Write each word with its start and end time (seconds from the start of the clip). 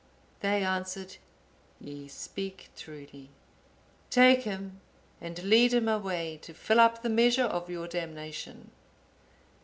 They 0.39 0.63
answered, 0.63 1.17
'Ye 1.79 2.07
speak 2.07 2.71
truly; 2.75 3.29
take 4.09 4.45
him 4.45 4.81
and 5.21 5.43
lead 5.43 5.75
him 5.75 5.87
away 5.87 6.39
to 6.41 6.55
fill 6.55 6.79
up 6.79 7.03
the 7.03 7.07
measure 7.09 7.43
of 7.45 7.69
your 7.69 7.87
damnation. 7.87 8.71